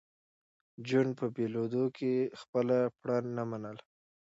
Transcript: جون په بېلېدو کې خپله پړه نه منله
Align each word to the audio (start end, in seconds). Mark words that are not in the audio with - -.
جون 0.87 1.07
په 1.19 1.25
بېلېدو 1.35 1.83
کې 1.97 2.13
خپله 2.41 2.77
پړه 2.99 3.17
نه 3.35 3.43
منله 3.49 3.83